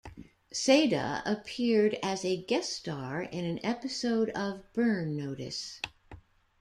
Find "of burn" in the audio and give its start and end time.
4.31-5.15